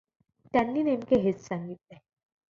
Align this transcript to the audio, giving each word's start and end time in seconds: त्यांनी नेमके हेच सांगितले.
त्यांनी 0.53 0.83
नेमके 0.83 1.19
हेच 1.21 1.45
सांगितले. 1.47 1.97